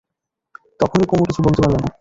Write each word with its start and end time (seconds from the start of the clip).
তখনই 0.79 1.05
কুমু 1.05 1.23
কিছু 1.25 1.41
বলতে 1.41 1.59
পারলে 1.61 1.77
না। 1.77 1.89